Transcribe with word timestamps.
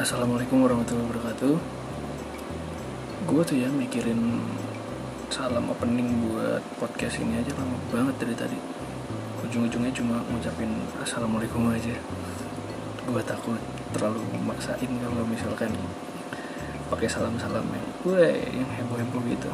Assalamualaikum 0.00 0.64
warahmatullahi 0.64 1.12
wabarakatuh. 1.12 1.60
Gue 3.28 3.42
tuh 3.44 3.60
ya 3.60 3.68
mikirin 3.68 4.40
salam 5.28 5.68
opening 5.68 6.24
buat 6.24 6.64
podcast 6.80 7.20
ini 7.20 7.36
aja 7.36 7.52
lama 7.60 7.76
banget 7.92 8.16
dari 8.16 8.32
tadi. 8.32 8.56
Ujung-ujungnya 9.44 9.92
cuma 9.92 10.24
ngucapin 10.32 10.72
Assalamualaikum 11.04 11.68
aja. 11.68 11.92
Gue 13.04 13.20
takut 13.28 13.60
terlalu 13.92 14.24
memaksain 14.40 14.88
kalau 14.88 15.20
misalkan 15.28 15.68
pakai 16.88 17.04
salam-salam 17.04 17.68
yang 17.68 17.86
gue 18.00 18.24
yang 18.56 18.72
heboh-heboh 18.80 19.20
gitu. 19.28 19.52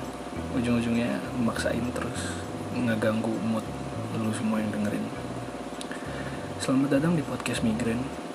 Ujung-ujungnya 0.55 1.27
memaksain 1.43 1.83
terus 1.91 2.39
ngeganggu 2.71 3.35
mood 3.51 3.67
lu 4.15 4.31
semua 4.31 4.63
yang 4.63 4.71
dengerin. 4.71 5.11
Selamat 6.63 7.03
datang 7.03 7.19
di 7.19 7.27
podcast 7.27 7.67
Migren 7.67 8.26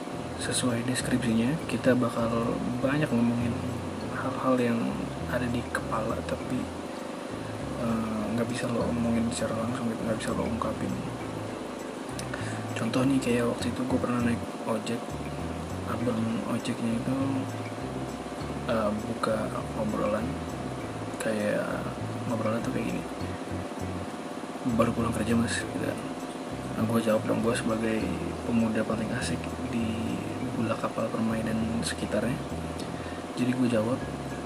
sesuai 0.41 0.81
deskripsinya 0.89 1.53
kita 1.69 1.93
bakal 1.93 2.57
banyak 2.81 3.05
ngomongin 3.13 3.53
hal-hal 4.17 4.57
yang 4.57 4.79
ada 5.29 5.45
di 5.45 5.61
kepala 5.69 6.17
tapi 6.25 6.57
eh, 7.77 8.23
nggak 8.33 8.47
uh, 8.47 8.49
bisa 8.49 8.65
lo 8.73 8.89
omongin 8.89 9.29
secara 9.29 9.61
langsung 9.61 9.85
gitu. 9.93 10.01
Nggak 10.01 10.17
bisa 10.17 10.31
lo 10.33 10.43
ungkapin. 10.49 10.93
Contoh 12.73 13.05
nih 13.05 13.21
kayak 13.21 13.45
waktu 13.45 13.69
itu 13.69 13.81
gue 13.85 13.99
pernah 14.01 14.19
naik 14.25 14.41
ojek 14.65 15.01
abang 15.85 16.21
ojeknya 16.49 16.91
itu 16.97 17.15
uh, 18.65 18.89
buka 18.89 19.45
obrolan 19.77 20.25
kayak 21.21 21.61
ngobrolan 22.25 22.57
tuh 22.65 22.73
kayak 22.73 22.89
gini. 22.89 23.03
Baru 24.73 24.89
pulang 24.89 25.13
kerja 25.13 25.37
mas 25.37 25.61
gitu. 25.61 25.85
Kan. 25.85 25.99
nah, 26.77 26.83
gue 26.89 26.99
jawab 27.05 27.21
dong 27.29 27.45
gue 27.45 27.53
sebagai 27.53 28.01
pemuda 28.49 28.81
paling 28.81 29.09
asik 29.21 29.37
di 29.69 30.17
gula 30.61 30.77
kapal 30.77 31.09
permai 31.09 31.41
dan 31.41 31.57
sekitarnya. 31.81 32.37
Jadi 33.33 33.49
gue 33.49 33.67
jawab 33.73 33.97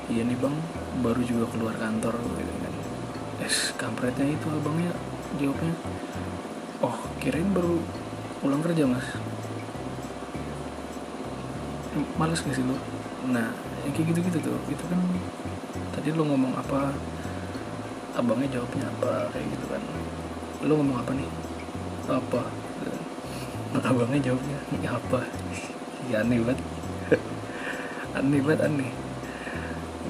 iya 0.08 0.24
nih 0.24 0.40
bang. 0.40 0.56
Baru 1.04 1.20
juga 1.28 1.52
keluar 1.52 1.76
kantor 1.76 2.16
gitu 2.40 2.54
kan. 2.64 2.74
Es 3.44 3.76
kampretnya 3.76 4.32
itu 4.32 4.48
abangnya 4.48 4.96
jawabnya 5.36 5.76
oh 6.80 6.96
kirain 7.20 7.52
baru 7.52 7.84
pulang 8.40 8.64
kerja 8.64 8.88
mas. 8.88 9.04
Males 12.16 12.40
gak 12.40 12.56
sih 12.56 12.64
lo 12.64 12.80
nah 13.26 13.52
yang 13.84 13.92
kayak 13.92 14.14
gitu-gitu 14.14 14.38
tuh 14.40 14.60
itu 14.72 14.84
kan 14.88 15.00
tadi 15.92 16.16
lo 16.16 16.24
ngomong 16.24 16.56
apa? 16.56 16.96
Abangnya 18.16 18.56
jawabnya 18.56 18.88
apa 18.88 19.28
kayak 19.36 19.52
gitu 19.52 19.66
kan. 19.68 19.84
Lo 20.64 20.80
ngomong 20.80 21.04
apa 21.04 21.12
nih? 21.12 21.28
Apa? 22.08 22.42
Abangnya 23.76 24.32
jawabnya 24.32 24.58
ya 24.80 24.96
apa 24.96 25.20
ya 26.12 26.18
aneh 26.24 26.40
banget. 26.42 26.60
Aneh 28.16 28.40
banget 28.42 28.60
aneh. 28.66 28.92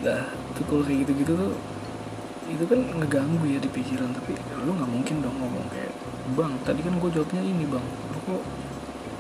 Nah 0.04 0.22
tuh 0.56 0.64
kalau 0.68 0.84
kayak 0.86 1.08
gitu-gitu 1.08 1.34
tuh 1.36 1.54
itu 2.46 2.64
kan 2.70 2.80
ngeganggu 3.02 3.42
ya 3.50 3.58
di 3.58 3.70
pikiran 3.74 4.14
tapi 4.14 4.38
lu 4.38 4.78
nggak 4.78 4.92
mungkin 4.92 5.16
dong 5.26 5.34
ngomong 5.42 5.66
kayak 5.74 5.90
bang 6.38 6.54
tadi 6.62 6.80
kan 6.86 6.94
gue 7.02 7.10
jawabnya 7.10 7.42
ini 7.42 7.64
bang. 7.66 7.86
Lu 8.14 8.20
kok 8.24 8.42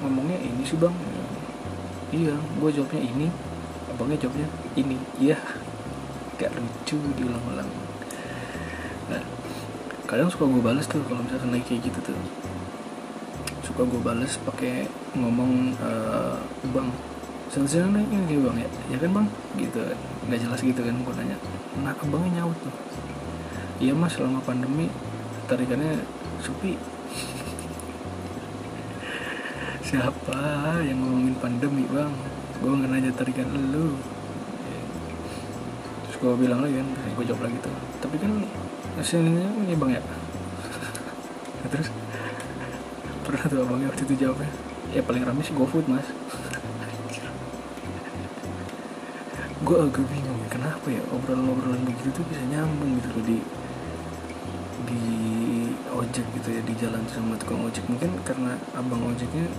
ngomongnya 0.05 0.37
ini 0.39 0.61
sih 0.61 0.77
bang? 0.77 0.93
Ya, 0.93 1.25
iya 2.13 2.35
gue 2.37 2.69
jawabnya 2.69 3.01
ini 3.01 3.27
abangnya 3.89 4.17
jawabnya 4.21 4.47
ini. 4.77 4.97
Iya. 5.17 5.37
Gak 6.39 6.51
lucu 6.51 6.99
diulang-ulang 7.15 7.85
nah 9.05 9.21
kadang 10.09 10.29
suka 10.29 10.49
gue 10.49 10.61
balas 10.61 10.85
tuh 10.89 11.01
kalau 11.05 11.21
misalkan 11.21 11.53
lagi 11.53 11.65
kayak 11.65 11.81
gitu 11.89 11.99
tuh 12.13 12.17
suka 13.75 13.91
gue 13.91 14.01
balas 14.07 14.39
pakai 14.47 14.87
ngomong 15.19 15.75
uh, 15.83 16.39
bang 16.71 16.87
selesai 17.51 17.91
naik 17.91 18.07
ini 18.07 18.39
bang 18.39 18.57
ya 18.63 18.69
ya 18.95 18.97
kan 19.03 19.11
bang? 19.11 19.27
Gitu 19.59 19.83
nggak 20.31 20.39
jelas 20.47 20.59
gitu 20.63 20.79
kan 20.79 20.95
gue 20.95 21.13
nanya. 21.19 21.35
Nah 21.83 21.91
abangnya 21.91 22.39
nyaut 22.39 22.55
tuh. 22.63 22.71
Iya 23.83 23.91
mas 23.91 24.15
selama 24.15 24.39
pandemi 24.47 24.87
tarikannya 25.51 25.99
sepi. 26.39 26.79
Siapa 29.91 30.39
yang 30.79 30.95
ngomongin 31.03 31.35
pandemi 31.43 31.83
bang? 31.91 32.15
Gue 32.63 32.71
nggak 32.79 32.91
nanya 32.95 33.11
tarikan 33.11 33.51
lu. 33.75 33.99
Terus 36.07 36.15
gue 36.23 36.47
bilang 36.47 36.63
lagi 36.63 36.79
kan 36.79 36.87
gue 37.11 37.25
jawab 37.27 37.43
lagi 37.43 37.59
tuh. 37.59 37.75
Tapi 37.99 38.23
kan 38.23 38.39
hasilnya 38.95 39.51
ini 39.67 39.75
bang 39.75 39.99
ya? 39.99 40.01
Terus 41.75 42.04
pernah 43.35 43.51
tuh 43.51 43.59
abangnya 43.67 43.91
waktu 43.91 44.07
itu 44.07 44.15
jawabnya. 44.23 44.47
Ya 44.95 45.01
paling 45.03 45.27
rame 45.27 45.43
sih 45.43 45.51
GoFood 45.51 45.91
mas. 45.91 46.07
Gue 49.67 49.77
agak 49.83 50.07
bingung 50.07 50.39
kenapa 50.47 50.87
ya 50.87 51.03
obrolan-obrolan 51.11 51.83
begitu 51.83 52.15
tuh 52.15 52.23
bisa 52.31 52.39
nyambung 52.47 52.95
gitu 52.95 53.09
loh 53.11 53.23
di 53.27 53.37
di 54.87 55.03
ojek 55.91 56.25
gitu 56.39 56.47
ya 56.47 56.61
di 56.63 56.73
jalan 56.79 57.03
sama 57.11 57.35
tukang 57.35 57.59
ojek. 57.67 57.83
Mungkin 57.91 58.23
karena 58.23 58.55
abang 58.71 59.03
ojeknya 59.03 59.51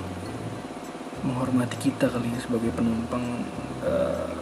menghormati 1.21 1.77
kita 1.77 2.09
kali 2.09 2.33
ya 2.33 2.41
sebagai 2.41 2.73
penumpang 2.73 3.45
uh, 3.85 4.33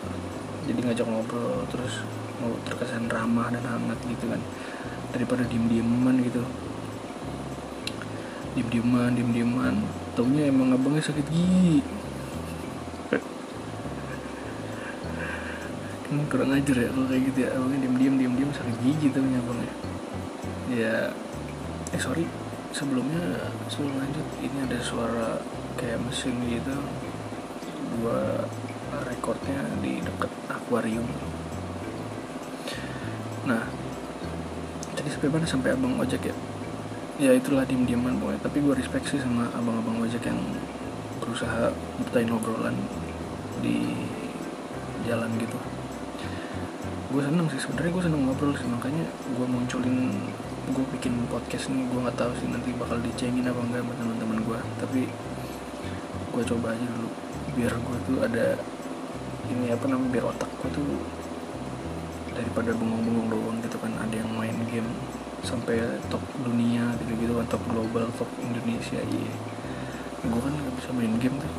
jadi 0.70 0.78
ngajak 0.78 1.06
ngobrol 1.10 1.66
terus 1.74 2.06
mau 2.38 2.54
terkesan 2.70 3.10
ramah 3.10 3.50
dan 3.50 3.66
hangat 3.66 3.98
gitu 4.04 4.30
kan 4.30 4.38
daripada 5.10 5.42
diem-dieman 5.48 6.22
gitu 6.22 6.44
diem-dieman 8.54 9.10
diem-dieman. 9.18 9.74
Taunya 10.14 10.46
emang 10.46 10.70
abangnya 10.70 11.02
sakit 11.02 11.26
gigi. 11.26 11.82
Kan 16.04 16.22
kurang 16.30 16.54
ajar 16.54 16.76
ya 16.78 16.88
kalau 16.94 17.06
kayak 17.10 17.22
gitu 17.34 17.38
ya. 17.44 17.48
Abangnya 17.58 17.78
diem-diem 17.84 18.14
diem-diem 18.14 18.50
sakit 18.54 18.76
gigi 18.86 19.06
taunya 19.10 19.38
abangnya. 19.42 19.72
Ya 20.70 20.94
eh 21.90 22.00
sorry. 22.00 22.24
Sebelumnya 22.74 23.50
sebelum 23.70 23.98
lanjut 23.98 24.26
ini 24.42 24.58
ada 24.66 24.78
suara 24.82 25.42
kayak 25.78 26.02
mesin 26.06 26.38
gitu. 26.46 26.74
Gua 27.98 28.46
rekornya 29.10 29.58
di 29.82 29.98
deket 29.98 30.30
akuarium. 30.46 31.06
Nah 33.50 33.66
tadi 34.94 35.10
sampai 35.10 35.28
mana? 35.30 35.46
Sampai 35.46 35.74
abang 35.74 35.98
ojek 35.98 36.30
ya 36.30 36.34
ya 37.14 37.30
itulah 37.30 37.62
diem 37.62 37.86
dieman 37.86 38.18
pokoknya. 38.18 38.40
Tapi 38.42 38.58
gue 38.58 38.74
respect 38.74 39.06
sih 39.06 39.20
sama 39.22 39.46
abang-abang 39.54 40.02
ojek 40.02 40.26
yang 40.26 40.40
berusaha 41.22 41.70
bertain 42.02 42.30
obrolan 42.30 42.74
di 43.62 43.94
jalan 45.06 45.30
gitu. 45.38 45.58
Gue 47.14 47.22
seneng 47.22 47.46
sih 47.46 47.60
sebenarnya 47.62 47.90
gue 47.94 48.04
seneng 48.10 48.22
ngobrol 48.26 48.52
sih. 48.58 48.66
Makanya 48.66 49.04
gue 49.06 49.46
munculin 49.46 50.10
gue 50.64 50.84
bikin 50.96 51.14
podcast 51.28 51.68
ini 51.68 51.84
gue 51.86 52.00
nggak 52.00 52.16
tahu 52.16 52.32
sih 52.40 52.48
nanti 52.48 52.72
bakal 52.72 52.96
dicengin 53.04 53.44
apa 53.44 53.60
enggak 53.60 53.84
sama 53.84 53.92
teman-teman 54.00 54.38
gue 54.48 54.58
tapi 54.80 55.00
gue 56.34 56.42
coba 56.50 56.74
aja 56.74 56.86
dulu. 56.98 57.10
Biar 57.54 57.72
gue 57.78 57.96
tuh 58.10 58.18
ada 58.26 58.46
ini 59.54 59.70
apa 59.70 59.84
namanya 59.86 60.10
biar 60.18 60.24
otak 60.34 60.50
gue 60.58 60.70
tuh 60.74 60.88
daripada 62.34 62.74
bengong-bengong 62.74 63.28
doang 63.30 63.56
gitu 63.62 63.78
kan. 63.78 63.94
Ada 64.02 64.18
yang 64.18 64.30
main 64.34 64.58
game 64.66 64.90
sampai 65.44 65.76
top 66.08 66.24
dunia 66.40 66.96
gitu-gitu 67.04 67.36
kan 67.36 67.46
top 67.46 67.62
global 67.68 68.08
top 68.16 68.30
Indonesia 68.40 68.98
iya. 68.98 69.34
Gue 70.24 70.40
kan 70.40 70.52
nggak 70.56 70.74
bisa 70.80 70.90
main 70.96 71.14
game 71.20 71.36
tuh. 71.36 71.52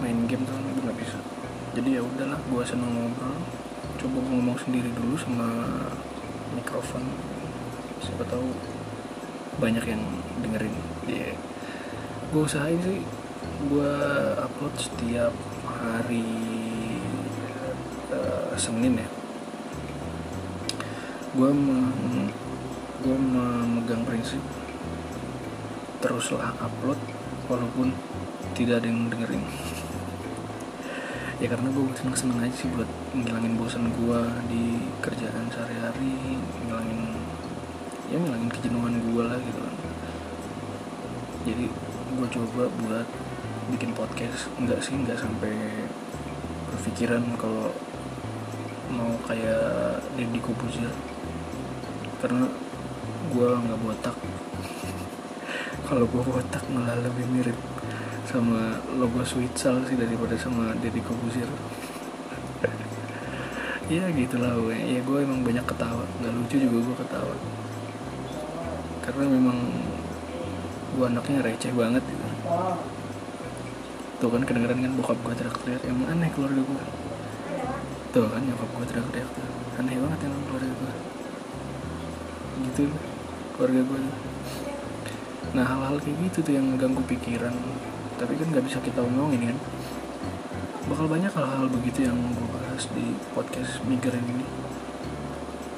Main 0.00 0.18
game 0.24 0.42
tuh 0.48 0.56
gue 0.56 0.82
nggak 0.82 0.98
bisa. 0.98 1.18
Jadi 1.76 2.00
ya 2.00 2.02
udahlah 2.02 2.40
gue 2.40 2.62
seneng 2.64 2.90
ngobrol. 2.96 3.36
Coba 4.00 4.16
gue 4.24 4.32
ngomong 4.32 4.58
sendiri 4.58 4.88
dulu 4.96 5.14
sama 5.20 5.48
mikrofon. 6.56 7.04
Siapa 8.00 8.24
tahu 8.26 8.48
banyak 9.60 9.84
yang 9.84 10.02
dengerin. 10.40 10.74
Ya 11.04 11.30
yeah. 11.30 11.36
gue 12.34 12.42
usahain 12.42 12.80
sih 12.82 12.98
gue 13.70 13.92
upload 14.42 14.74
setiap 14.74 15.30
hari 15.62 16.26
uh, 18.10 18.50
Senin 18.58 18.98
ya 18.98 19.08
gue 21.34 21.50
gue 23.02 23.16
memegang 23.18 24.06
prinsip 24.06 24.38
teruslah 25.98 26.54
upload 26.62 26.94
walaupun 27.50 27.90
tidak 28.54 28.78
ada 28.78 28.86
yang 28.86 29.10
dengerin. 29.10 29.42
Ya 31.42 31.50
karena 31.50 31.66
gue 31.66 31.82
seneng 31.98 32.14
seneng 32.14 32.38
aja 32.46 32.54
sih 32.54 32.70
buat 32.70 32.86
ngilangin 33.10 33.58
bosan 33.58 33.90
gue 33.90 34.20
di 34.46 34.86
kerjaan 35.02 35.50
sehari-hari 35.50 36.38
ngilangin 36.62 37.10
ya 38.06 38.22
ngilangin 38.22 38.48
kejenuhan 38.54 38.94
gue 39.02 39.22
lah 39.26 39.36
gitu 39.42 39.58
kan. 39.58 39.74
Jadi 41.42 41.66
gue 42.14 42.28
coba 42.38 42.70
buat 42.86 43.06
bikin 43.74 43.90
podcast. 43.98 44.46
Enggak 44.62 44.78
sih 44.78 44.94
enggak 44.94 45.18
sampai 45.18 45.58
berpikiran 46.70 47.26
kalau 47.34 47.74
mau 48.94 49.18
kayak 49.26 50.06
Deddy 50.14 50.38
Kobuzer 50.38 50.94
karena 52.24 52.48
gue 53.36 53.48
nggak 53.52 53.80
botak. 53.84 54.16
Kalau 55.84 56.08
gue 56.08 56.22
botak 56.24 56.64
malah 56.72 56.96
lebih 57.04 57.28
mirip 57.28 57.58
sama 58.24 58.80
logo 58.96 59.20
Switzal 59.20 59.84
sih 59.84 60.00
daripada 60.00 60.32
sama 60.40 60.72
Deddy 60.80 61.04
Corbuzier 61.04 61.46
ya 63.84 64.08
gitulah 64.08 64.56
gue 64.56 64.72
ya 64.72 65.04
gue 65.04 65.18
emang 65.20 65.44
banyak 65.44 65.68
ketawa. 65.68 66.08
Nggak 66.24 66.32
lucu 66.32 66.56
juga 66.56 66.78
gue 66.80 66.96
ketawa. 67.04 67.34
Karena 69.04 69.24
memang 69.28 69.58
gue 70.96 71.04
anaknya 71.04 71.44
receh 71.44 71.72
banget. 71.76 72.00
Gitu 72.08 72.26
tuh 74.24 74.32
kan 74.32 74.40
kedengeran 74.48 74.80
kan 74.80 74.92
bokap 74.96 75.20
gue 75.20 75.34
teriak-teriak. 75.36 75.84
Emang 75.84 76.08
aneh 76.08 76.32
keluarga 76.32 76.64
gue 76.64 76.84
tuh 78.16 78.24
kan 78.32 78.40
nyokap 78.40 78.70
gue 78.72 78.86
teriak-teriak 78.88 79.30
aneh 79.76 80.00
banget 80.00 80.18
emang 80.24 80.42
keluarga 80.48 80.72
gue 80.72 81.13
gitu 82.62 82.90
keluarga 83.54 83.82
gue 83.86 84.00
nah 85.54 85.62
hal-hal 85.62 86.02
kayak 86.02 86.18
gitu 86.28 86.50
tuh 86.50 86.54
yang 86.58 86.74
ganggu 86.74 86.98
pikiran. 87.06 87.54
Tapi 88.18 88.34
kan 88.34 88.46
nggak 88.50 88.66
bisa 88.66 88.82
kita 88.82 89.06
omongin 89.06 89.54
kan? 89.54 89.58
Bakal 90.90 91.06
banyak 91.06 91.30
hal-hal 91.30 91.70
begitu 91.70 92.10
yang 92.10 92.18
gue 92.18 92.48
bahas 92.50 92.90
di 92.90 93.14
podcast 93.38 93.78
migran 93.86 94.22
ini. 94.26 94.46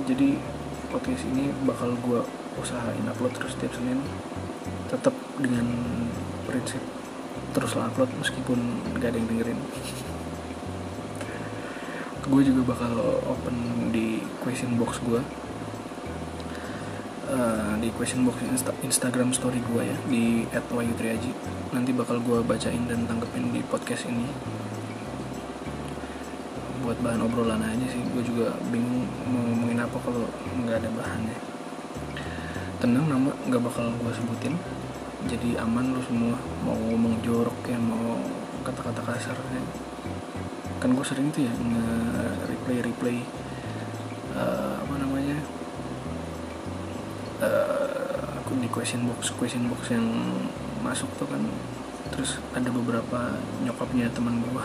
Jadi 0.09 0.41
podcast 0.89 1.23
ini 1.29 1.53
bakal 1.69 1.93
gue 2.01 2.25
usahain 2.57 3.05
upload 3.05 3.37
terus 3.37 3.53
setiap 3.53 3.77
Senin. 3.77 4.01
Tetap 4.89 5.13
dengan 5.37 5.69
prinsip 6.49 6.81
teruslah 7.53 7.93
upload 7.93 8.09
meskipun 8.17 8.57
gak 8.97 9.13
ada 9.13 9.21
yang 9.21 9.29
dengerin. 9.29 9.61
Gue 12.27 12.43
juga 12.43 12.73
bakal 12.73 12.97
open 13.29 13.57
di 13.93 14.25
question 14.41 14.81
box 14.81 15.05
gue 15.05 15.21
uh, 17.37 17.77
di 17.77 17.93
question 17.93 18.25
box 18.25 18.41
Insta 18.49 18.73
Instagram 18.81 19.31
story 19.37 19.61
gue 19.61 19.83
ya 19.85 19.97
di 20.09 20.49
@wayutriaji 20.49 21.31
nanti 21.77 21.93
bakal 21.93 22.19
gue 22.25 22.41
bacain 22.41 22.89
dan 22.89 23.05
tanggepin 23.05 23.53
di 23.53 23.61
podcast 23.69 24.09
ini. 24.09 24.25
Buat 26.81 26.99
bahan 27.05 27.21
obrolan 27.27 27.61
aja 27.61 27.87
sih 27.93 28.01
gue 28.01 28.23
juga 28.25 28.57
bingung 28.73 29.05
mau 29.29 29.43
ngomongin 29.45 29.85
apa 29.85 29.97
kalau 30.01 30.25
nggak 30.65 30.81
ada 30.81 30.91
bahannya. 30.97 31.39
Tenang 32.81 33.07
nama 33.07 33.31
nggak 33.45 33.63
bakal 33.63 33.93
gue 33.93 34.13
sebutin. 34.17 34.55
Jadi 35.27 35.59
aman 35.59 35.93
lo 35.93 36.01
semua 36.07 36.39
mau 36.63 36.79
ngomong 36.79 37.19
jorok 37.21 37.67
ya 37.67 37.79
mau 37.81 38.21
kata-kata 38.63 39.03
kasar 39.03 39.37
ya. 39.55 39.63
kan 40.77 40.93
gue 40.93 41.07
sering 41.07 41.33
tuh 41.33 41.47
ya 41.47 41.51
nge 41.57 41.87
replay 42.53 42.79
replay 42.85 43.19
di 48.61 48.69
question 48.73 49.05
box 49.09 49.33
question 49.37 49.69
box 49.69 49.93
yang 49.93 50.07
masuk 50.81 51.09
tuh 51.21 51.29
kan. 51.29 51.43
Terus 52.15 52.39
ada 52.55 52.71
beberapa 52.71 53.35
nyokapnya 53.67 54.09
teman 54.15 54.41
gue 54.41 54.65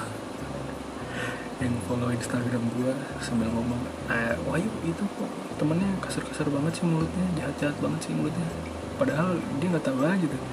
yang 1.61 1.77
follow 1.85 2.09
Instagram 2.09 2.63
gue 2.73 2.93
sambil 3.21 3.45
ngomong 3.53 3.77
ah, 4.09 4.33
Wahyu 4.49 4.65
itu 4.81 5.03
kok 5.05 5.29
temennya 5.61 5.93
kasar-kasar 6.01 6.49
banget 6.49 6.81
sih 6.81 6.85
mulutnya 6.89 7.25
jahat-jahat 7.37 7.77
banget 7.77 7.99
sih 8.09 8.13
mulutnya. 8.17 8.49
Padahal 8.97 9.37
dia 9.61 9.67
nggak 9.69 9.85
tahu 9.85 10.01
aja 10.05 10.25
tuh. 10.25 10.43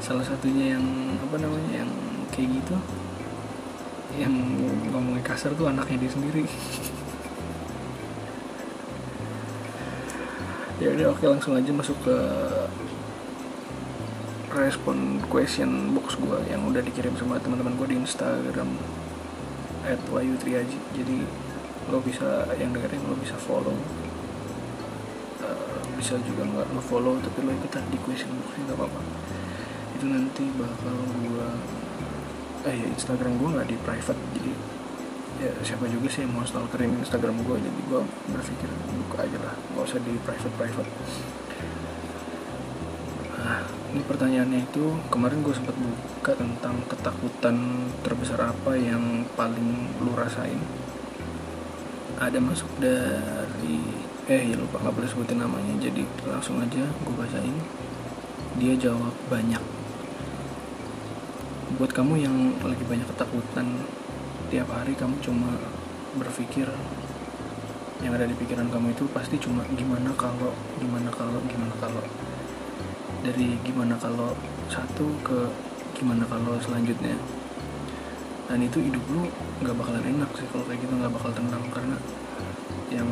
Salah 0.00 0.24
satunya 0.24 0.76
yang 0.76 0.84
apa 1.16 1.36
namanya 1.40 1.84
yang 1.84 1.90
kayak 2.32 2.60
gitu 2.60 2.76
yang 4.18 4.34
ngomongnya 4.90 5.22
kasar 5.22 5.54
tuh 5.54 5.70
anaknya 5.70 6.06
dia 6.06 6.12
sendiri. 6.12 6.44
Ya 10.80 10.96
udah 10.96 11.12
oke 11.12 11.28
langsung 11.28 11.52
aja 11.60 11.68
masuk 11.76 11.92
ke 12.00 12.16
respon 14.60 15.24
question 15.32 15.96
box 15.96 16.20
gue 16.20 16.38
yang 16.52 16.60
udah 16.68 16.84
dikirim 16.84 17.16
sama 17.16 17.40
teman-teman 17.40 17.74
gue 17.80 17.88
di 17.90 17.96
Instagram 17.96 18.68
at 19.88 20.00
Wayu 20.12 20.36
Triaji 20.36 20.76
jadi 20.92 21.24
lo 21.88 21.98
bisa 22.04 22.44
yang 22.60 22.70
dengerin 22.70 23.02
lo 23.08 23.16
bisa 23.18 23.34
follow. 23.40 23.74
Uh, 25.40 25.82
bisa 25.96 26.20
juga 26.22 26.44
nggak 26.44 26.66
lo 26.76 26.82
follow 26.84 27.16
tapi 27.18 27.42
lo 27.42 27.50
ikutan 27.56 27.82
di 27.88 27.98
question 28.04 28.30
box 28.36 28.60
nggak 28.60 28.76
apa-apa. 28.76 29.00
Itu 29.98 30.04
nanti 30.06 30.44
bakal 30.54 30.96
gua 31.24 31.48
eh 32.68 32.74
ya 32.76 32.86
Instagram 32.92 33.40
gua 33.40 33.48
nggak 33.58 33.68
di 33.72 33.76
private 33.80 34.20
jadi 34.36 34.52
ya 35.40 35.52
siapa 35.64 35.88
juga 35.88 36.06
sih 36.12 36.28
yang 36.28 36.36
mau 36.36 36.44
stalkerin 36.44 36.94
Instagram 37.00 37.40
gua. 37.42 37.56
Jadi 37.56 37.80
gua 37.88 38.04
berpikir 38.28 38.68
buka 39.08 39.24
aja 39.24 39.38
lah 39.40 39.54
nggak 39.74 39.84
usah 39.88 40.00
di 40.04 40.14
private 40.22 40.54
private 40.54 40.90
ini 43.90 44.06
pertanyaannya 44.06 44.70
itu 44.70 44.94
kemarin 45.10 45.42
gue 45.42 45.50
sempat 45.50 45.74
buka 45.74 46.38
tentang 46.38 46.78
ketakutan 46.86 47.56
terbesar 48.06 48.54
apa 48.54 48.78
yang 48.78 49.26
paling 49.34 49.90
lu 49.98 50.14
rasain? 50.14 50.62
Ada 52.22 52.38
masuk 52.38 52.70
dari 52.78 53.82
eh 54.30 54.54
ya 54.54 54.54
lupa 54.54 54.78
nggak 54.78 54.94
boleh 54.94 55.08
sebutin 55.10 55.42
namanya. 55.42 55.74
Jadi 55.82 56.06
langsung 56.22 56.62
aja 56.62 56.86
gue 56.86 57.14
bacain. 57.18 57.56
Dia 58.62 58.78
jawab 58.78 59.14
banyak. 59.26 59.62
Buat 61.74 61.90
kamu 61.90 62.14
yang 62.22 62.36
lagi 62.62 62.84
banyak 62.86 63.10
ketakutan 63.10 63.82
tiap 64.54 64.70
hari 64.70 64.94
kamu 64.94 65.18
cuma 65.18 65.50
berpikir 66.14 66.66
yang 68.06 68.14
ada 68.14 68.26
di 68.26 68.34
pikiran 68.38 68.70
kamu 68.70 68.94
itu 68.94 69.06
pasti 69.10 69.38
cuma 69.38 69.62
gimana 69.74 70.10
kalau 70.14 70.54
gimana 70.78 71.10
kalau 71.14 71.38
gimana 71.46 71.74
kalau 71.78 72.02
dari 73.20 73.56
gimana 73.64 73.94
kalau 74.00 74.32
satu 74.72 75.06
ke 75.24 75.48
gimana 75.96 76.24
kalau 76.28 76.56
selanjutnya. 76.60 77.16
Dan 78.50 78.66
itu 78.66 78.82
hidup 78.82 79.04
lu 79.14 79.30
nggak 79.62 79.76
bakalan 79.78 80.02
enak 80.02 80.30
sih 80.34 80.46
kalau 80.50 80.66
kayak 80.66 80.82
gitu 80.82 80.92
nggak 80.96 81.12
bakal 81.14 81.30
tenang. 81.30 81.64
Karena 81.70 81.96
yang 82.90 83.06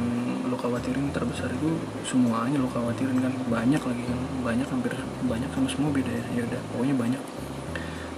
lo 0.51 0.57
khawatirin 0.59 1.13
terbesar 1.15 1.53
itu 1.55 1.71
semuanya 2.03 2.59
lo 2.59 2.69
khawatirin 2.73 3.23
kan. 3.23 3.33
Banyak 3.47 3.83
lagi 3.85 4.03
kan 4.03 4.21
banyak 4.43 4.69
hampir 4.69 4.93
banyak 5.29 5.51
sama 5.55 5.69
semua 5.71 5.91
beda 5.95 6.11
ya. 6.11 6.25
Ya 6.35 6.43
udah 6.49 6.61
pokoknya 6.75 6.95
banyak. 6.97 7.23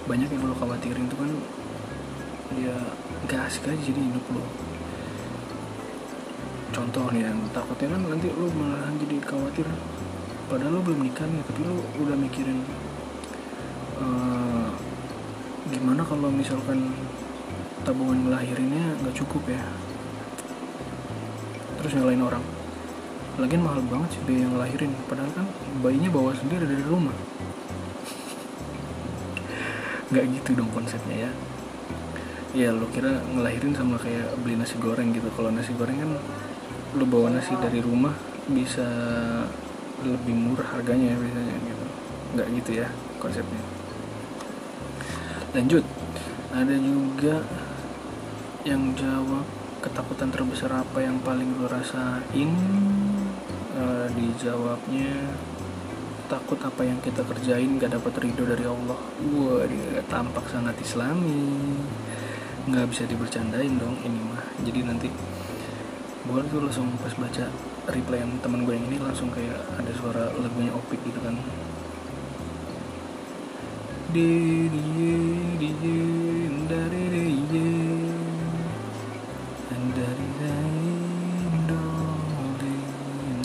Banyak 0.09 0.29
yang 0.33 0.43
lo 0.49 0.55
khawatirin 0.57 1.05
itu 1.07 1.17
kan 1.19 1.31
ya 2.59 2.75
gak 3.31 3.47
asik 3.47 3.71
aja 3.71 3.79
jadi 3.79 4.01
hidup 4.11 4.27
lo 4.35 4.43
contoh 6.71 7.07
nih 7.15 7.27
yang 7.31 7.39
takutnya 7.55 7.95
kan 7.95 8.03
nanti 8.11 8.27
lo 8.35 8.47
malahan 8.59 8.95
jadi 8.99 9.17
khawatir 9.23 9.67
padahal 10.51 10.77
lo 10.77 10.81
belum 10.83 11.07
nikah 11.07 11.25
nih 11.31 11.47
tapi 11.47 11.61
lo 11.63 11.79
udah 12.03 12.17
mikirin 12.19 12.59
uh, 14.03 14.69
gimana 15.71 16.03
kalau 16.03 16.27
misalkan 16.35 16.91
tabungan 17.87 18.29
ngelahirinnya 18.29 19.01
nggak 19.01 19.17
cukup 19.17 19.43
ya? 19.49 19.63
Terus 21.81 21.97
nyalain 21.97 22.21
orang. 22.21 22.45
Lagian 23.41 23.65
mahal 23.65 23.81
banget 23.89 24.19
sih 24.19 24.23
biaya 24.29 24.47
ngelahirin. 24.51 24.93
Padahal 25.09 25.31
kan 25.33 25.47
bayinya 25.81 26.11
bawa 26.13 26.37
sendiri 26.37 26.69
dari 26.69 26.85
rumah. 26.85 27.15
Nggak 30.13 30.25
gitu 30.37 30.51
dong 30.61 30.71
konsepnya 30.77 31.29
ya. 31.29 31.31
Ya 32.51 32.69
lo 32.75 32.91
kira 32.91 33.23
ngelahirin 33.33 33.73
sama 33.73 33.97
kayak 33.97 34.37
beli 34.45 34.59
nasi 34.61 34.77
goreng 34.77 35.15
gitu. 35.17 35.31
Kalau 35.33 35.49
nasi 35.55 35.73
goreng 35.73 35.97
kan 35.97 36.11
lo 36.99 37.05
bawa 37.07 37.33
nasi 37.33 37.55
dari 37.57 37.81
rumah 37.81 38.13
bisa 38.51 38.91
lebih 40.05 40.35
murah 40.35 40.69
harganya 40.77 41.17
biasanya 41.17 41.57
gitu. 41.61 41.85
Nggak 42.37 42.49
gitu 42.63 42.71
ya 42.85 42.89
konsepnya. 43.21 43.63
Lanjut. 45.51 45.85
Ada 46.51 46.77
juga 46.83 47.47
yang 48.67 48.91
jawab 48.99 49.47
ketakutan 49.81 50.35
terbesar 50.35 50.71
apa 50.75 50.99
yang 50.99 51.23
paling 51.23 51.57
lo 51.59 51.71
rasain? 51.71 52.51
E, 53.71 53.83
dijawabnya 54.13 55.31
takut 56.31 56.59
apa 56.63 56.87
yang 56.87 56.99
kita 57.03 57.27
kerjain 57.27 57.79
gak 57.83 57.99
dapat 57.99 58.15
ridho 58.23 58.47
dari 58.47 58.63
Allah. 58.67 58.99
Wah 59.35 59.63
dia 59.67 60.03
tampak 60.07 60.47
sangat 60.51 60.79
islami. 60.79 61.75
Nggak 62.71 62.87
bisa 62.95 63.03
dibercandain 63.11 63.75
dong 63.79 63.99
ini 64.07 64.21
mah. 64.23 64.43
Jadi 64.63 64.81
nanti 64.87 65.09
gue 66.21 66.41
tuh 66.53 66.61
langsung 66.61 66.93
pas 67.01 67.15
baca 67.17 67.49
reply 67.89 68.21
yang 68.21 68.33
teman 68.45 68.69
gue 68.69 68.77
yang 68.77 68.87
ini 68.93 69.01
langsung 69.01 69.33
kayak 69.33 69.57
ada 69.81 69.93
suara 69.97 70.29
lagunya 70.37 70.69
opik 70.77 71.01
gitu 71.01 71.17
kan. 71.25 71.33
Di 74.13 74.29
di 74.69 74.83
di 75.57 75.71
dari 76.69 77.05
di 77.49 77.65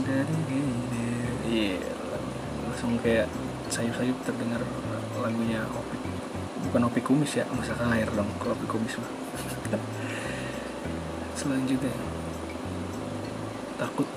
dari 0.03 0.35
iya 1.47 1.79
langsung 2.67 2.99
kayak 2.99 3.31
sayup-sayup 3.71 4.19
terdengar 4.27 4.59
lagunya 5.15 5.63
opik. 5.71 6.01
Bukan 6.67 6.81
opik 6.91 7.07
kumis 7.07 7.39
ya 7.39 7.47
masak 7.55 7.79
air 7.87 8.11
dong 8.11 8.27
kalau 8.43 8.51
opik 8.59 8.67
kumis 8.67 8.99
mah. 8.99 9.11
Selanjutnya 11.39 12.14
takut 13.75 14.07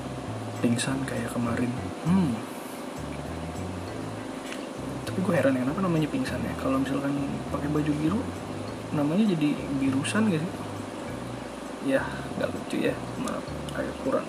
pingsan 0.58 0.98
kayak 1.06 1.30
kemarin. 1.30 1.70
Hmm. 2.06 2.34
Tapi 5.06 5.18
gue 5.22 5.34
heran 5.34 5.54
ya 5.54 5.62
kenapa 5.66 5.80
namanya 5.82 6.08
pingsan 6.10 6.42
ya? 6.42 6.54
Kalau 6.58 6.78
misalkan 6.82 7.14
pakai 7.50 7.68
baju 7.70 7.92
biru 7.98 8.20
namanya 8.94 9.34
jadi 9.36 9.54
birusan 9.82 10.30
gak 10.30 10.40
sih? 10.42 10.52
Ya 11.86 12.02
nggak 12.38 12.50
lucu 12.54 12.76
ya. 12.90 12.94
Maaf 13.22 13.44
agak 13.74 13.96
kurang. 14.02 14.26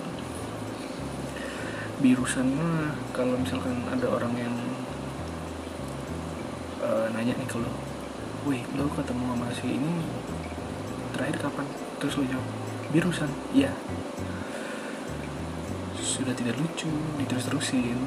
Birusan 2.00 2.48
mah 2.56 2.96
kalau 3.12 3.36
misalkan 3.36 3.84
ada 3.90 4.08
orang 4.08 4.34
yang 4.38 4.56
uh, 6.80 7.12
nanya 7.12 7.36
nih 7.36 7.50
lo 7.60 7.72
wih 8.48 8.64
lo 8.80 8.88
ketemu 8.96 9.36
sama 9.36 9.48
si 9.52 9.68
ini 9.68 9.92
terakhir 11.12 11.38
kapan? 11.44 11.68
Terus 12.00 12.14
lo 12.18 12.24
jawab 12.30 12.48
birusan. 12.94 13.30
Iya 13.52 13.74
sudah 16.10 16.34
tidak 16.34 16.58
lucu 16.58 16.90
diterus-terusin. 17.22 18.02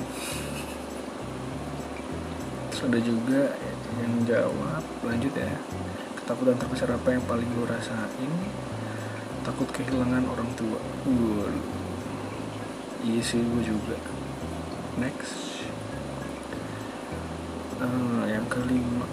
Terus 2.75 2.82
ada 2.82 2.99
juga 2.99 3.54
yang 4.02 4.26
jawab 4.26 4.82
lanjut 5.06 5.30
ya. 5.38 5.54
Ketakutan 6.18 6.59
terbesar 6.59 6.90
apa 6.90 7.14
yang 7.14 7.23
paling 7.30 7.47
lo 7.54 7.62
rasain? 7.71 8.32
Takut 9.47 9.71
kehilangan 9.71 10.26
orang 10.26 10.50
tua. 10.59 10.82
Uh, 11.06 11.47
iya 13.06 13.23
sih 13.23 13.38
gue 13.38 13.62
juga. 13.62 13.94
Next. 14.99 15.62
Uh, 17.78 18.26
yang 18.26 18.47
kelima 18.50 19.06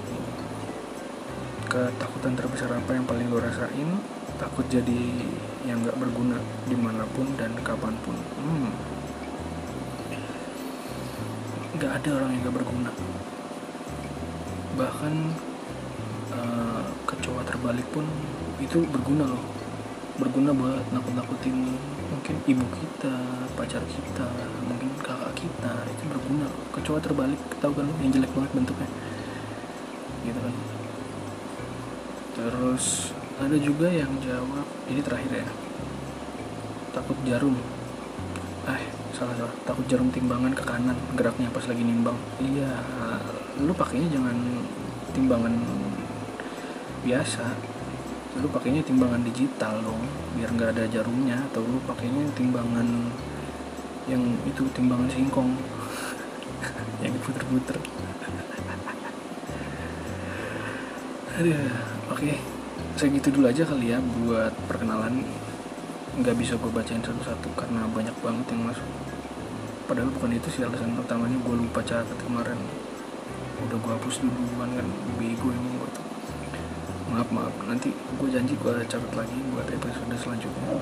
ketakutan 1.69 2.33
terbesar 2.33 2.73
apa 2.73 2.97
yang 2.97 3.05
paling 3.05 3.29
lo 3.29 3.37
rasain? 3.37 4.01
Takut 4.41 4.65
jadi 4.73 5.29
yang 5.69 5.85
gak 5.85 6.01
berguna 6.01 6.41
di 6.65 6.73
mana 6.73 7.05
pun 7.13 7.29
dan 7.37 7.53
kapan 7.61 7.93
pun. 8.01 8.17
Hmm. 8.41 8.73
gak 11.79 12.01
ada 12.01 12.09
orang 12.17 12.33
yang 12.33 12.41
gak 12.49 12.57
berguna. 12.57 12.91
Bahkan 14.75 15.13
uh, 16.33 16.83
kecoa 17.05 17.41
terbalik 17.45 17.85
pun 17.93 18.03
itu 18.57 18.81
berguna 18.89 19.29
loh. 19.29 19.43
Berguna 20.17 20.51
buat 20.51 20.83
nakut-nakutin 20.91 21.77
mungkin 22.09 22.35
ibu 22.49 22.65
kita 22.75 23.13
pacar 23.53 23.85
kita 23.85 24.27
mungkin 24.65 24.89
kakak 25.05 25.37
kita. 25.37 25.73
Itu 25.85 26.03
berguna 26.09 26.49
kecoa 26.73 26.97
terbalik 26.97 27.39
tahu 27.61 27.77
kan 27.77 27.87
yang 28.01 28.09
jelek 28.09 28.33
banget 28.33 28.51
bentuknya. 28.57 28.89
Gitu 30.25 30.39
kan 30.41 30.78
terus 32.39 33.11
ada 33.39 33.55
juga 33.55 33.87
yang 33.87 34.11
jawab 34.19 34.67
ini 34.91 34.99
terakhir 34.99 35.31
ya. 35.43 35.47
Takut 36.91 37.15
jarum. 37.23 37.55
Eh 38.67 38.81
salah 39.15 39.31
salah. 39.35 39.55
Takut 39.63 39.87
jarum 39.87 40.11
timbangan 40.11 40.51
ke 40.51 40.63
kanan 40.63 40.97
geraknya 41.15 41.47
pas 41.51 41.63
lagi 41.63 41.83
nimbang. 41.83 42.17
Iya 42.39 42.83
lu 43.63 43.73
pakainya 43.75 44.19
jangan 44.19 44.35
timbangan 45.15 45.55
biasa. 47.03 47.43
Lu 48.43 48.47
pakainya 48.51 48.83
timbangan 48.83 49.23
digital 49.23 49.81
dong 49.83 50.03
biar 50.35 50.51
nggak 50.51 50.71
ada 50.75 50.83
jarumnya. 50.91 51.39
Atau 51.51 51.63
lu 51.63 51.79
pakainya 51.87 52.27
timbangan 52.35 52.87
yang 54.11 54.23
itu 54.43 54.67
timbangan 54.75 55.09
singkong. 55.11 55.55
Yang 56.99 57.23
diputer-puter. 57.23 57.79
Aduh 61.39 61.98
oke 62.09 62.25
okay. 62.97 63.07
gitu 63.13 63.29
dulu 63.29 63.45
aja 63.45 63.63
kali 63.63 63.93
ya 63.93 64.01
buat 64.01 64.53
perkenalan. 64.65 65.21
Nggak 66.19 66.35
bisa 66.41 66.57
gue 66.57 66.71
bacain 66.73 66.99
satu-satu 67.05 67.53
karena 67.53 67.85
banyak 67.93 68.15
banget 68.25 68.45
yang 68.49 68.65
masuk. 68.65 68.89
Padahal 69.85 70.09
bukan 70.17 70.35
itu 70.35 70.49
sih 70.49 70.65
alasan 70.65 70.97
utamanya 70.97 71.37
gue 71.37 71.55
lupa 71.55 71.85
catat 71.85 72.17
kemarin. 72.25 72.57
Udah 73.61 73.77
gue 73.77 73.91
hapus 73.93 74.25
duluan 74.25 74.69
kan 74.73 74.87
bego 75.21 75.53
emang 75.53 75.75
gue 75.79 75.91
maaf 77.13 77.29
maaf. 77.29 77.53
Nanti 77.69 77.93
gue 77.93 78.29
janji 78.33 78.57
gue 78.57 78.73
catat 78.89 79.13
lagi 79.13 79.37
buat 79.53 79.69
episode 79.69 80.17
selanjutnya. 80.17 80.81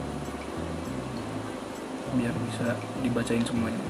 Biar 2.16 2.34
bisa 2.48 2.68
dibacain 3.04 3.44
semuanya. 3.44 3.84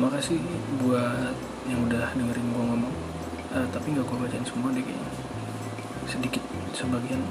Makasih 0.00 0.40
buat 0.82 1.36
yang 1.68 1.84
udah 1.84 2.16
dengerin 2.16 2.48
gue 2.48 2.64
ngomong 2.64 3.03
uh, 3.54 3.66
tapi 3.70 3.94
nggak 3.94 4.04
gue 4.04 4.18
bacain 4.18 4.44
semua 4.44 4.74
deh 4.74 4.82
kayaknya. 4.82 5.10
Sedikit 6.10 6.42
sebagian. 6.74 7.22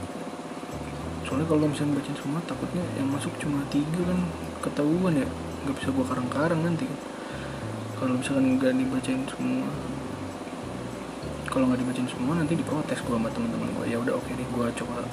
Soalnya 1.28 1.48
kalau 1.48 1.68
misalnya 1.68 2.00
bacain 2.00 2.18
semua 2.18 2.40
takutnya 2.48 2.84
yang 2.96 3.12
masuk 3.12 3.32
cuma 3.38 3.60
tiga 3.68 4.02
kan 4.08 4.20
ketahuan 4.64 5.14
ya. 5.20 5.28
Nggak 5.68 5.76
bisa 5.80 5.90
gue 5.92 6.06
karang-karang 6.08 6.62
nanti 6.64 6.88
kan. 6.88 7.00
Kalau 8.00 8.14
misalkan 8.20 8.46
nggak 8.58 8.74
dibacain 8.76 9.24
semua 9.28 9.68
kalau 11.54 11.70
nggak 11.70 11.86
dibacain 11.86 12.10
semua 12.10 12.34
nanti 12.34 12.58
diprotes 12.58 12.98
gue 12.98 13.14
sama 13.14 13.30
teman-teman 13.30 13.70
gue 13.78 13.86
ya 13.94 14.02
udah 14.02 14.18
oke 14.18 14.26
okay 14.26 14.34
nih 14.34 14.48
gue 14.50 14.66
coba 14.82 15.06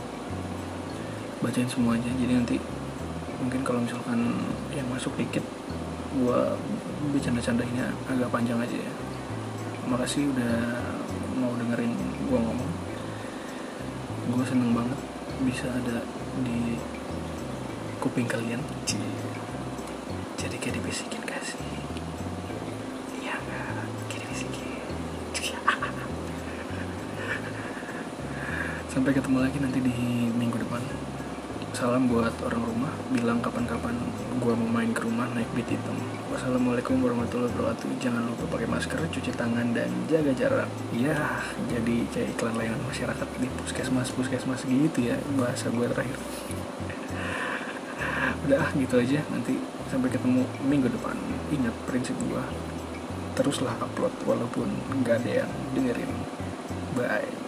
bacain 1.45 1.69
semua 1.69 2.01
aja. 2.01 2.11
Jadi 2.17 2.33
nanti 2.33 2.57
mungkin 3.45 3.61
kalau 3.61 3.81
misalkan 3.85 4.41
yang 4.73 4.89
masuk 4.89 5.13
dikit 5.21 5.45
gue 6.17 6.41
bercanda-canda 7.13 7.63
ini 7.65 7.81
agak 8.09 8.29
panjang 8.33 8.57
aja 8.57 8.77
ya. 8.77 8.93
Makasih 9.87 10.33
udah 10.33 10.57
mau 11.37 11.53
dengerin 11.55 11.95
gue 12.27 12.39
ngomong. 12.39 12.71
Gue 14.31 14.45
seneng 14.47 14.75
banget 14.75 14.99
bisa 15.47 15.67
ada 15.71 16.03
di 16.43 16.79
kuping 18.03 18.27
kalian. 18.27 18.61
Jadi 20.41 20.57
kayak 20.57 20.81
dibisikin 20.81 21.23
kasih 21.23 21.61
iya 23.21 23.37
nggak? 23.37 23.85
Kayak 24.09 24.21
dibisikin. 24.27 24.65
Sampai 28.93 29.13
ketemu 29.13 29.39
lagi 29.45 29.59
nanti 29.61 29.79
di 29.85 29.93
minggu 30.33 30.57
depan 30.59 30.81
salam 31.73 32.11
buat 32.11 32.35
orang 32.43 32.63
rumah. 32.67 32.93
Bilang 33.11 33.39
kapan-kapan 33.43 33.95
gua 34.43 34.55
mau 34.55 34.81
main 34.81 34.91
ke 34.91 35.07
rumah 35.07 35.27
naik 35.35 35.47
beat 35.55 35.71
hitam. 35.71 35.97
Wassalamualaikum 36.31 36.99
warahmatullahi 37.03 37.51
wabarakatuh. 37.55 37.89
Jangan 38.03 38.23
lupa 38.27 38.45
pakai 38.59 38.69
masker 38.71 38.99
cuci 39.11 39.33
tangan 39.35 39.75
dan 39.75 39.91
jaga 40.11 40.33
jarak. 40.35 40.69
Ya 40.95 41.43
jadi 41.71 41.97
kayak 42.11 42.29
iklan 42.39 42.55
layanan 42.59 42.83
masyarakat 42.87 43.29
di 43.39 43.49
puskesmas 43.63 44.09
puskesmas 44.15 44.63
gitu 44.67 44.99
ya 45.03 45.17
bahasa 45.39 45.71
gue 45.71 45.87
terakhir. 45.91 46.19
Udah 48.47 48.67
gitu 48.75 48.95
aja. 48.99 49.19
Nanti 49.31 49.59
sampai 49.91 50.11
ketemu 50.11 50.43
minggu 50.67 50.89
depan. 50.91 51.17
Ingat 51.55 51.75
prinsip 51.87 52.17
gua. 52.27 52.43
Teruslah 53.39 53.79
upload 53.79 54.13
walaupun 54.27 54.69
nggak 55.03 55.25
ada 55.25 55.47
yang 55.47 55.51
dengerin. 55.75 56.11
Bye 56.99 57.40